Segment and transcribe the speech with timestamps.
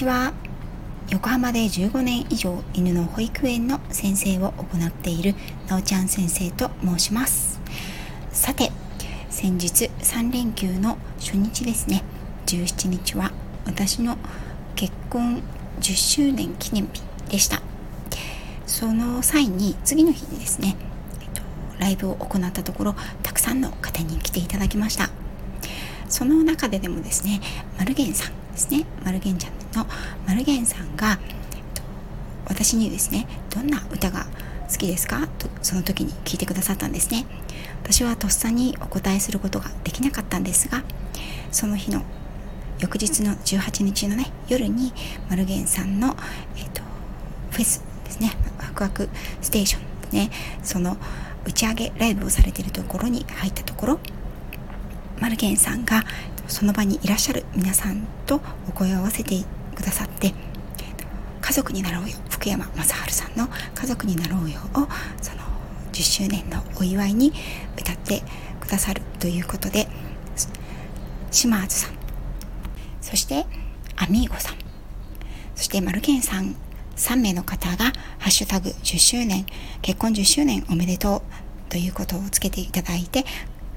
[0.00, 0.32] ちは。
[1.10, 5.34] 横浜で15年以上犬の保育園の先生を行っている
[5.68, 7.60] なおちゃん先生と申します。
[8.32, 8.70] さて
[9.28, 12.02] 先日3連休の初日ですね。
[12.46, 13.32] 17日は
[13.66, 14.16] 私の
[14.74, 15.42] 結婚
[15.80, 17.60] 10周年記念日でした。
[18.66, 20.76] その際に次の日にですね、
[21.20, 21.42] えっと、
[21.78, 25.10] ライブを行ったところたくさんの方に来ていただきました。
[26.08, 27.40] その中ででもですね
[27.76, 28.86] マルゲンさんですね。
[29.04, 29.86] マルゲンチャンネルの
[30.26, 31.18] マルゲンさんが、
[32.46, 34.26] 私にですねどんな歌が
[34.70, 35.28] 好きですか？
[35.38, 37.26] とその時に聞いてくださったんですね。
[37.82, 40.84] 私はとっさにお答えすることができなかったんですが
[41.50, 42.02] その日の
[42.78, 44.92] 翌日の18日のね夜に
[45.28, 46.14] マルゲンさんの、
[46.56, 46.82] えっと、
[47.50, 49.08] フェスですねワクワク
[49.42, 50.30] ステーションね
[50.62, 50.96] その
[51.44, 53.98] 打ち上げライブをされてるところに入ったところ
[55.20, 56.04] マルゲンさんが
[56.46, 59.34] その場にいらっしゃる皆さんとお声を合わせて
[59.80, 60.34] くださって
[61.40, 64.88] 「家族になろうよ」福山雅治さんの「家族になろうよ」を
[65.20, 65.42] その
[65.92, 67.32] 10周年のお祝いに
[67.78, 68.22] 歌って
[68.60, 69.88] くださるということで
[71.30, 71.92] 島津さん
[73.00, 73.46] そして
[73.96, 74.56] アミーゴさん
[75.54, 76.54] そしてマルケンさん
[76.96, 79.46] 3名の方が「ハッシュタグ #10 周年
[79.82, 81.22] 結婚10周年おめでとう」
[81.70, 83.24] ということをつけていただいて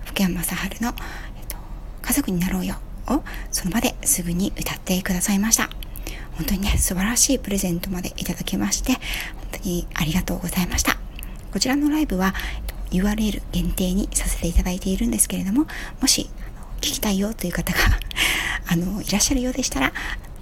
[0.05, 0.93] 福山雅治の、
[1.37, 1.55] えっと
[2.01, 2.75] 「家族になろうよ」
[3.07, 5.69] をその場ですぐに歌ってくださいました。
[6.37, 8.99] 本当にね素晴らしいプレゼントまでいただきまして本
[9.51, 10.97] 当にありがとうございました。
[11.51, 12.33] こちらのライブは
[12.89, 15.67] URL 限定にさせていただいているんですけれども
[16.01, 16.29] もし
[16.77, 17.79] 聞きたいよという方が
[18.67, 19.93] あのいらっしゃるようでしたら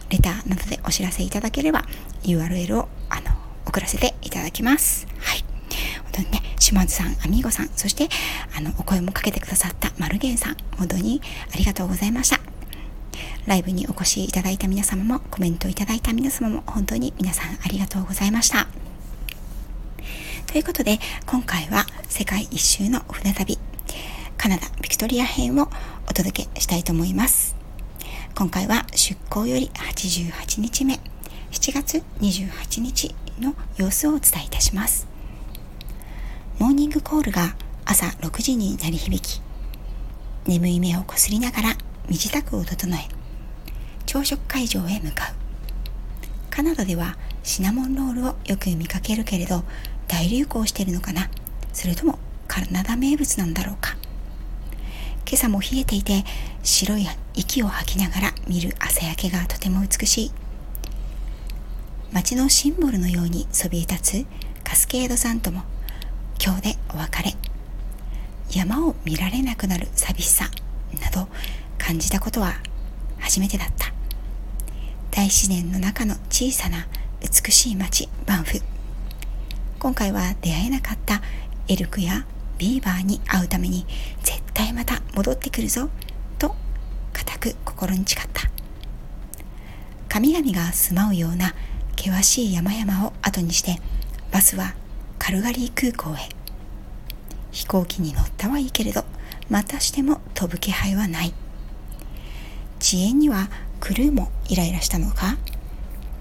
[0.09, 1.86] レターなどでお知らせいただければ
[2.23, 3.23] URL をあの
[3.66, 5.08] 送らせていただきます。
[5.19, 5.45] はい。
[6.03, 8.09] 本当にね島津さんアミーゴさんそして
[8.56, 11.22] あのお声もかけてくださったマルゲンさん本当に
[11.53, 12.50] ありがとうございました。
[13.47, 18.68] ライブにお越しいただいた皆様もコメントいただいた皆様も本当に皆さんありがとうございました。
[20.47, 23.57] ということで今回は世界一周の船旅
[24.38, 25.69] カナダビクトリア編を
[26.09, 27.56] お届けしたいと思います。
[28.35, 31.00] 今回は出港より88日目
[31.52, 35.08] 7月28日の様子をお伝えいたします。
[36.59, 39.41] モーニングコールが朝6時に鳴り響き
[40.47, 41.78] 眠い目をこすりながら
[42.08, 43.21] 身支度を整え
[44.11, 45.33] 朝食会場へ向かう
[46.49, 49.63] カナダではシナモンロールをよく見かけるけれど
[50.09, 51.29] 大流行してるのかな
[51.72, 53.95] それともカナダ名物なんだろうか
[55.25, 56.25] 今朝も冷えていて
[56.61, 60.31] 白い息を吐きながら見る朝焼けがとても美しい
[62.11, 64.25] 街のシンボルのようにそびえ立つ
[64.66, 65.61] カスケード山とも
[66.38, 67.33] 今日でお別れ
[68.49, 70.51] 山を見られなくなる寂しさ
[71.01, 71.29] など
[71.78, 72.55] 感じたことは
[73.19, 73.91] 初めてだった
[75.11, 76.88] 大自然の中の小さな
[77.19, 78.61] 美しい町バンフ。
[79.77, 81.22] 今回は出会えなかった
[81.67, 82.25] エルクや
[82.57, 83.85] ビーバーに会うために
[84.23, 85.89] 絶対また戻ってくるぞ
[86.39, 86.55] と
[87.11, 88.44] 固く心に誓った。
[90.07, 91.53] 神々が住まうような
[91.97, 93.81] 険しい山々を後にして
[94.31, 94.75] バスは
[95.19, 96.29] カルガリー空港へ。
[97.51, 99.03] 飛行機に乗ったはいいけれど
[99.49, 101.33] またしても飛ぶ気配はない。
[102.79, 103.49] 遅延には
[103.81, 105.38] クルーもイライラしたのか？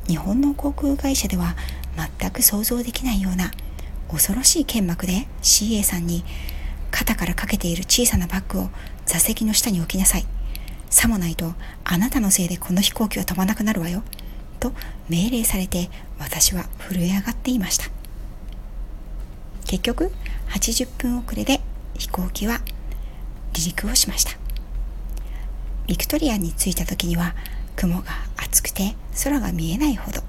[0.09, 1.55] 日本の航空会社では
[2.19, 3.53] 全く想像できないような
[4.11, 6.25] 恐ろしい剣幕で CA さんに
[6.91, 8.71] 肩からかけている小さなバッグを
[9.07, 10.27] 座席の下に置きなさい。
[10.89, 11.53] さもないと
[11.85, 14.03] あなたのせいでこの飛行機は飛ばなくなるわよ。
[14.59, 14.73] と
[15.09, 17.85] 命令されて私は震え上がっていました。
[19.67, 20.11] 結局
[20.49, 21.61] 80分遅れで
[21.99, 22.55] 飛行機は
[23.53, 24.40] 離陸をしました。
[25.91, 27.35] ビクトリアに着いた時には
[27.75, 30.23] 雲が厚くて空が見えないほど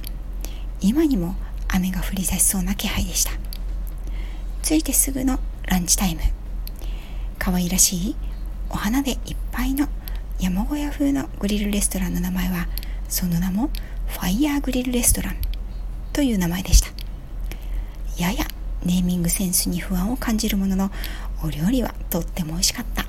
[0.79, 1.35] 今にも
[1.67, 3.33] 雨が降り出しそうな気配でした。
[4.63, 6.22] 着いてすぐのランチタイム。
[7.38, 8.16] 可愛らしい
[8.72, 9.17] お花でいっ
[9.52, 9.87] ぱいの
[10.40, 12.67] 山小屋風のグリルレストランの名前は
[13.07, 13.69] その名も
[14.07, 15.35] ファイヤーグリルレストラン
[16.11, 16.87] という名前でした。
[18.17, 18.46] やや
[18.84, 20.91] ネーミングセンスに不安を感じるものの
[21.43, 23.05] お料理はとっても美味しかった。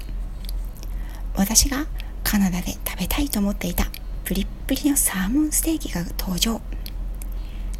[1.34, 1.86] 私が
[2.32, 3.84] カナダで食べたいと思っていた
[4.24, 6.62] プリップリのサーモンステーキが登場。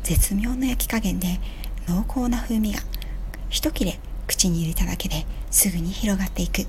[0.02, 1.40] 絶妙な焼き加減で
[1.88, 2.80] 濃厚な風味が
[3.48, 6.66] 一切れ口に入れただけですぐに広がっていく。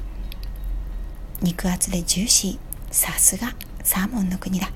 [1.41, 2.59] 肉厚でジューシー。
[2.89, 3.53] さすが
[3.83, 4.69] サーモンの国だ。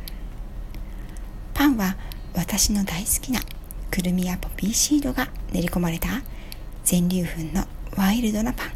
[1.53, 1.95] パンは
[2.35, 3.39] 私の大好きな
[3.89, 6.09] くるみやポピーシードが練り込まれた
[6.83, 7.65] 全粒粉の
[7.95, 8.71] ワイルドなパン。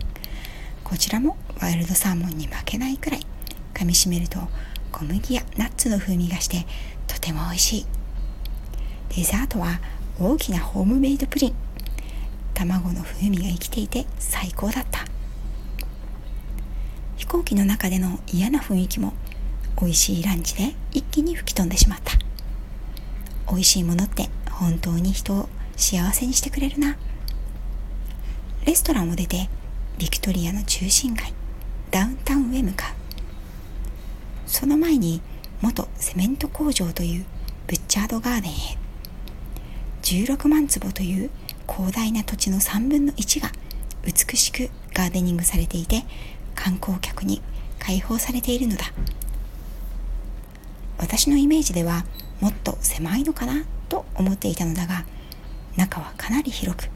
[0.86, 3.25] こちらもワイルドサーモンに負けないくらい
[3.81, 4.38] 噛みしめると
[4.92, 6.68] 小麦やナッツの風味がして
[7.07, 7.86] とても美味しい。
[9.16, 9.80] デザートは
[10.19, 11.54] 大きなホームメイドプリン。
[12.54, 15.06] 卵の風味が生きていて最高だった。
[17.18, 19.13] 飛行機の中での嫌な雰囲気も
[19.80, 22.13] 美味しいランチで一気に吹き飛んでしまった。
[23.50, 26.98] 美味しいものって本当に人を幸せにしてくれるな。
[28.63, 29.50] レストランを出て
[29.98, 31.33] ビクトリアの中心街
[31.89, 33.00] ダウンタウンへ向かう。
[34.51, 35.21] その前に
[35.62, 37.25] 元セメント工場という
[37.68, 38.77] ブッチャードガーデンへ。
[40.01, 41.30] 16万坪という
[41.69, 43.50] 広大な土地の3分の1が
[44.03, 46.03] 美しくガーデニングされていて
[46.53, 47.42] 観光客に
[47.80, 48.92] 開放されているのだ。
[50.97, 52.06] 私のイメージでは
[52.42, 55.06] もっと狭いのかなと思っていたのだが
[55.77, 56.89] 中はかなり広く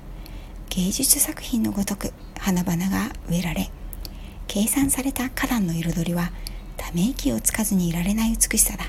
[0.70, 3.72] 芸術作品のごとく花々が植えられ
[4.46, 6.32] 計算された花壇の彩りは
[6.78, 8.86] ため息をつかずにいられない美しさだ。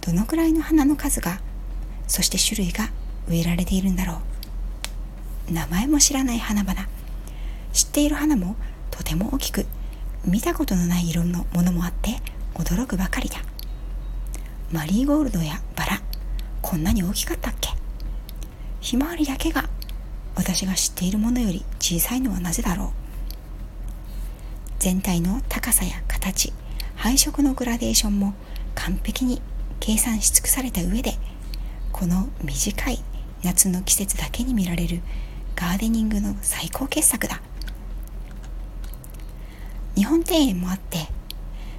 [0.00, 1.40] どのくらいの花の数が
[2.08, 2.90] そして種類が
[3.28, 4.20] 植えられているんだろ
[5.48, 5.52] う。
[5.52, 6.88] 名前も知らない花々。
[7.72, 8.56] 知っている花も
[8.90, 9.66] とても大きく
[10.24, 12.20] 見たことのない色のものもあって
[12.54, 13.38] 驚くばかりだ。
[14.70, 16.00] マリーゴールドやバラ
[16.60, 17.70] こんなに大きかったっけ？
[18.80, 19.68] ひまわりだけが
[20.34, 23.01] 私が知っているものより小さいのはなぜだろう？
[24.82, 26.52] 全体の高さや形
[26.96, 28.34] 配色のグラデーションも
[28.74, 29.40] 完璧に
[29.78, 31.12] 計算し尽くされた上で
[31.92, 32.98] この短い
[33.44, 35.00] 夏の季節だけに見られる
[35.54, 37.40] ガーデニングの最高傑作だ。
[39.94, 41.06] 日本庭園もあって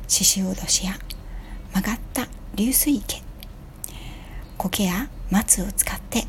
[0.08, 0.94] 獅子おどしや
[1.74, 3.22] 曲がった流水池
[4.58, 6.26] 苔や松を使って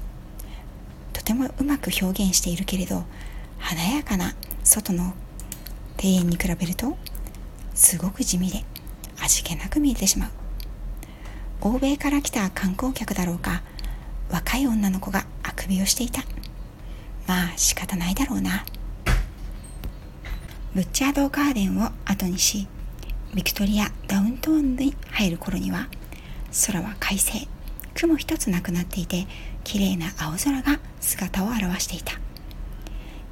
[1.13, 3.05] とてもうまく表現しているけれど
[3.61, 4.35] 華やかな
[4.65, 5.15] 外の
[6.05, 6.99] 庭園に比べると
[7.73, 8.63] すごく地味で
[9.23, 10.31] 味気なく見えてしまう。
[11.63, 13.63] 欧米から来た観光客だろうか
[14.31, 16.21] 若い女の子があくびをしていた。
[17.27, 18.67] まあ仕方ないだろうな。
[20.75, 22.69] ブッチャードガーデンを後にし
[23.35, 25.89] ビクトリアダウントーンに入る頃には
[26.67, 27.49] 空は快晴。
[27.95, 29.27] 雲一つなくなっていて
[29.63, 32.13] 綺麗な青空が姿を現していた。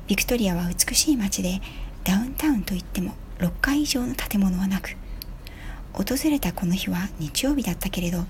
[0.06, 1.60] ビクトリアは美しい街で
[2.04, 4.96] ダウンタウンといっても6階以上の建物はなく
[5.92, 8.24] 訪れたこの日は日曜日だったけれど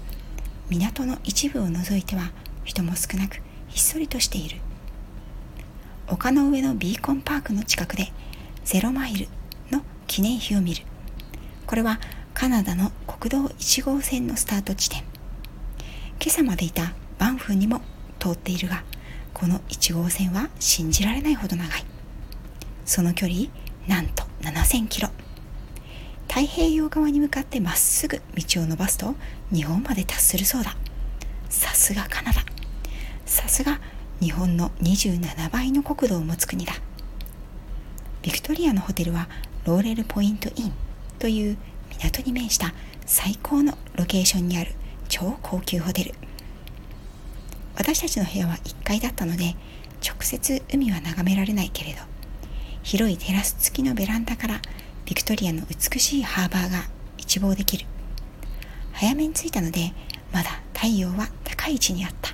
[0.69, 2.31] 港の一部を除いては
[2.65, 3.37] 人も少なく
[3.69, 4.59] ひっそりとしている。
[6.09, 8.13] 丘の上のビーコンパークの近くで
[8.65, 9.29] ゼロマイル
[9.71, 10.85] の記念碑を見る。
[11.67, 12.01] これは
[12.35, 15.01] カナダの国道1号線のスタート地点。
[16.21, 17.81] 今朝までいたバンフにも
[18.19, 18.85] 通っているが
[19.35, 21.92] この1号線は信じられないほど長い。
[22.93, 23.47] その距離
[23.89, 25.09] なんと7000キロ。
[26.29, 29.15] 太平洋側に向かってまっすぐ道を伸ばすと
[29.51, 30.77] 日本まで達するそうだ。
[31.49, 32.45] さすがカナダ。
[33.25, 33.81] さすが
[34.21, 36.75] 日本の27倍の国土を持つ国だ。
[38.21, 39.27] ビクトリアのホテルは
[39.65, 40.73] ローレルポイントイン
[41.19, 41.57] という
[41.89, 42.75] 港に面した
[43.07, 44.73] 最高のロケーションにある
[45.09, 46.15] 超高級ホテル。
[47.75, 49.57] 私たちの部屋は1階だったので
[50.07, 52.12] 直接海は眺められないけれど
[52.83, 54.61] 広いテラス付きのベランダから
[55.05, 56.85] ビクトリアの美しいハーバーが
[57.17, 57.87] 一望できる。
[58.93, 59.93] 早めに着いたので
[60.33, 62.33] まだ太陽は高い位置にあった。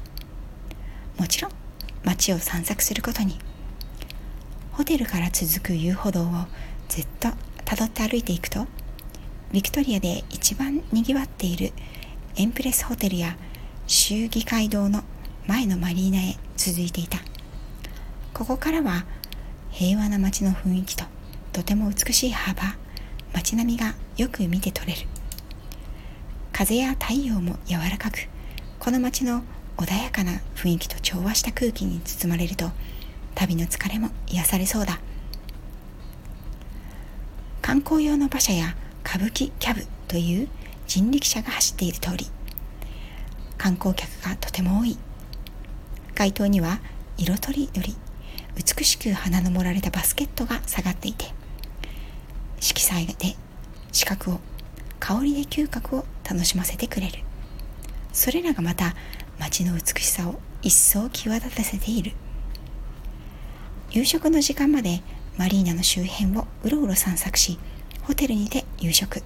[1.21, 1.53] もちろん
[2.05, 3.39] 街を散策することに。
[4.73, 6.27] ホテルから続く遊歩道を
[6.89, 7.29] ずっと
[7.65, 8.67] たどって歩いていくと
[9.53, 11.73] ビクトリアで一番にぎわっている
[12.37, 13.37] エンプレスホテルや
[13.87, 15.03] 州議会堂の
[15.47, 17.19] 前のマリーナへ続いていた。
[18.33, 19.05] ここからは
[19.71, 21.05] 平和な街の雰囲気と
[21.53, 22.77] とても美しいハーバー
[23.35, 25.07] 街並みがよく見て取れる。
[26.53, 28.29] 風や太陽も柔らかく
[28.81, 29.43] この街の
[29.77, 32.71] 穏やかな雰囲気と調和した空気に包まれると
[33.37, 34.99] 旅の疲れも癒されそうだ。
[37.63, 40.49] 観光用の馬車や歌舞伎キャブという
[40.87, 42.27] 人力車が走っている通り
[43.59, 44.99] 観光客がとても多い。
[46.15, 46.81] 街灯には
[47.17, 47.95] 色とりどり
[48.59, 51.27] 美しく花の盛られたバスケットが下がっていて
[52.61, 53.15] 色彩で
[53.93, 54.41] 視覚を
[54.99, 57.21] 香りで嗅覚を楽しませてくれる。
[58.13, 58.95] それらがまた
[59.39, 62.13] 街の美しさを一層際立たせている。
[63.93, 65.03] 夕食の時間まで
[65.39, 67.59] マリーナの周辺をうろうろ散策し
[68.03, 69.23] ホテルにて夕食。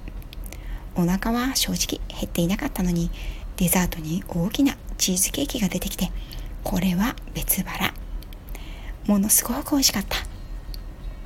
[0.94, 3.10] お腹は正直減っていなかったのに
[3.56, 6.12] デザートに大きなチーズケーキが出てきて
[6.62, 8.01] これは別腹。
[9.06, 10.18] ものすごく美味しかった。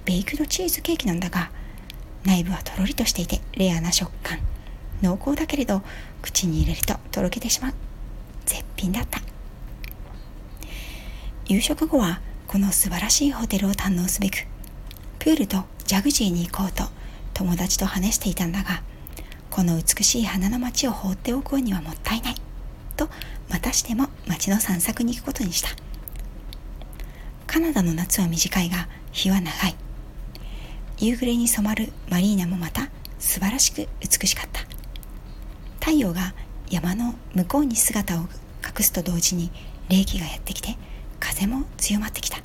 [0.04, 1.50] ベイクドチーズケーキなんだが
[2.25, 4.38] 内部はとろりとしていてレアな食感。
[5.02, 5.83] 濃厚だけれど
[6.23, 7.75] 口に入れるととろけてしまう。
[8.47, 9.21] 絶品だった。
[11.47, 14.47] 夕食後はこの素晴らしいホテルを堪能すべく
[15.18, 16.85] プールとジャグジーに行こうと
[17.35, 18.83] 友達と話していたんだが
[19.50, 22.35] この美しい花の街を放っておくにはもったいない
[22.97, 23.09] と
[23.49, 25.71] またしても街の散策に行くことにした。
[27.56, 29.75] カナダの夏は短いが日は長い。
[30.98, 34.60] 夕暮れに染まるマリーナもまた素晴らしく美しかった。
[35.80, 36.34] 太陽が
[36.68, 38.25] 山の向こうに姿を
[38.62, 39.50] 隠すと同時に
[39.88, 40.76] 冷気がやってきて
[41.18, 42.36] 風も強まってきた。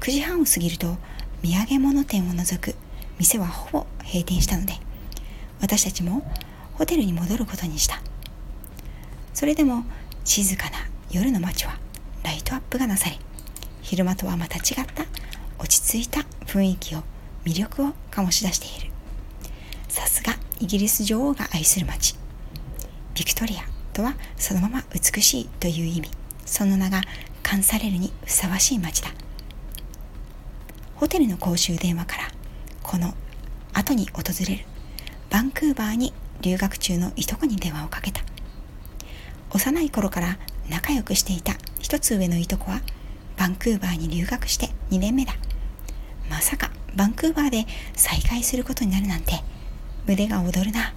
[0.00, 0.98] 9時半を過ぎると
[1.42, 2.74] 土産物店を除く。
[3.18, 4.74] 店はほぼ閉店したので
[5.62, 6.22] 私たちも
[6.74, 8.02] ホテルに戻ることにした。
[9.32, 9.84] それでも
[10.22, 10.76] 静かな
[11.10, 11.78] 夜の街は
[12.22, 13.18] ライトアップがなされ
[13.88, 15.06] 昼間とはまた違った
[15.58, 16.98] 落ち着いた雰囲気を
[17.46, 18.92] 魅力を醸し出している。
[19.88, 22.14] さすがイギリス女王が愛する街。
[23.14, 23.62] ビクトリア
[23.94, 26.10] とはそのまま美しいという意味。
[26.44, 27.00] その名が
[27.42, 29.08] 冠されるにふさわしい街だ。
[30.96, 32.22] ホテルの公衆電話から
[32.82, 33.14] この
[33.72, 34.64] 後に訪れる
[35.30, 38.20] バンクーバーに留学中のいとこに電話をかけた。
[39.54, 42.82] 幼い頃から仲良くしていた一つ上のいとこは
[43.38, 45.34] バンクーバーに留学して2年目だ。
[46.28, 49.42] まさかバンクーバーで再会することになるなんて
[50.06, 50.92] 胸が躍るな。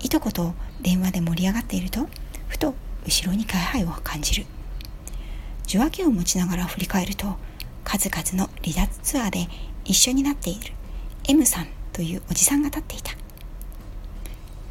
[0.00, 2.06] いとこと電話で盛り上がっていると
[2.48, 2.74] ふと
[3.06, 4.46] 後ろに気配を感じる。
[5.66, 7.36] 受話器を持ちながら振り返ると
[7.82, 9.48] 数々の離脱ツアーで
[9.84, 10.72] 一緒になっている
[11.26, 13.12] M さんというおじさんが立っていた。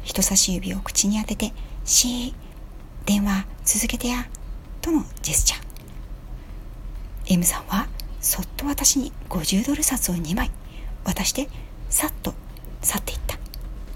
[0.04, 1.52] 人差し指を口に当てて
[1.84, 2.34] 「しー
[3.04, 4.28] 電話続けてや」
[4.80, 5.63] とのジェスチャー。
[7.26, 7.88] M さんは
[8.20, 10.50] そっと私に50ドル札を2枚
[11.04, 11.48] 渡して
[11.88, 12.34] さっと
[12.82, 13.38] 去っていった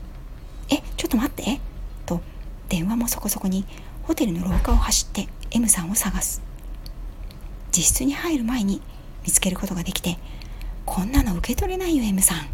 [0.75, 1.61] 「えちょっと待って」
[2.07, 2.21] と
[2.69, 3.65] 電話もそこそこに
[4.03, 6.43] ホテルの廊下を走って M さんを探す。
[7.77, 8.81] 自室に入る前に
[9.25, 10.19] 見つけることができて
[10.87, 12.47] 「こんなの受け取れないよ M さん」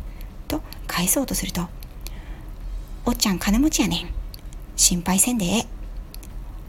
[0.49, 1.69] と返そうとすると
[3.07, 4.07] 「おっちゃん金持ちやねん。
[4.76, 5.66] 心配せんでええ。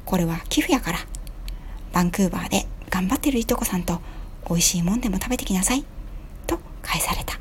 [0.06, 1.00] これは寄付やから。
[1.92, 4.00] バンクーバーで頑張ってるいとこさんと
[4.48, 5.84] 美味しいもんでも食べてきなさい」
[6.48, 7.38] と返された。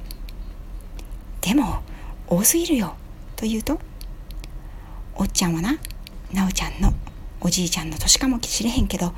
[1.43, 1.81] でも
[2.27, 2.97] 多すぎるよ。
[3.37, 3.79] と言うと
[5.15, 5.79] おっちゃんはな
[6.33, 6.93] なおちゃんの
[7.41, 9.13] おじいちゃんの年かもしれへんけど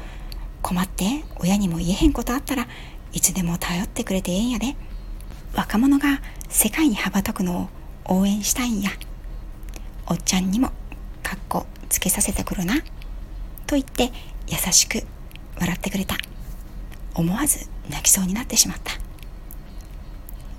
[0.61, 2.69] 困って親にも言えへんことあったら
[3.15, 4.77] いつでも頼ってくれてええんやで。
[5.55, 7.71] 若者が世界に羽ばたくの
[8.05, 8.91] を応援したいんや。
[10.07, 10.69] おっちゃんにも
[11.23, 12.75] かっこつけさせてくるな。
[13.67, 14.13] と言って
[14.49, 15.07] 優しく
[15.59, 16.17] 笑ってくれた。
[17.15, 18.93] 思わず泣きそうになってしまった。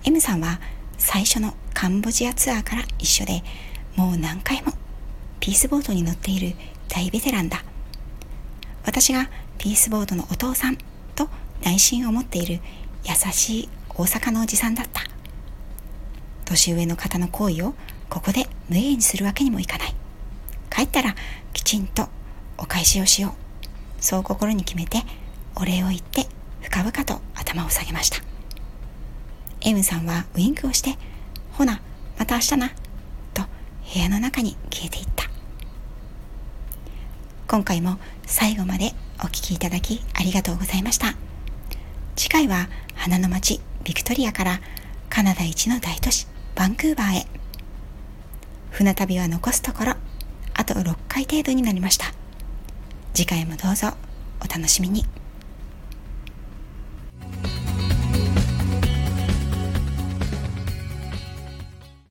[0.03, 0.59] M さんは
[0.97, 3.43] 最初のカンボジアツアーから一緒で
[3.95, 4.73] もう何回も
[5.39, 6.55] ピースボートに乗っている
[6.87, 7.63] 大ベテランだ。
[8.85, 10.77] 私がピースボートのお父さん
[11.15, 11.29] と
[11.63, 12.59] 内心を持っている
[13.03, 15.01] 優しい大阪のおじさんだった。
[16.45, 17.75] 年上の方の行為を
[18.09, 19.95] ここで無縁にするわけにもいかない。
[20.69, 21.15] 帰ったら
[21.53, 22.07] きちんと
[22.57, 23.46] お返しをしよう。
[23.99, 25.03] そう心に決めて
[25.55, 26.27] お礼を言って
[26.61, 28.17] 深々と頭を下げました。
[29.61, 30.97] M さんはウインクをして
[31.53, 31.81] 「ほな
[32.17, 32.69] また明日な」
[33.33, 33.43] と
[33.93, 35.29] 部屋の中に消えていった。
[37.47, 41.15] 今回も最後までお聴きいただきありがとうございました。
[42.15, 44.59] 次回は花の町ビクトリアから
[45.09, 47.27] カナダ一の大都市バンクーバーへ。
[48.71, 49.95] 船旅は残すところ
[50.53, 52.16] あと6回程度になりました。
[53.17, 53.87] 次回もどうぞ
[54.41, 55.03] お楽しみに。